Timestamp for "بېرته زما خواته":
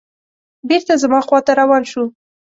0.69-1.51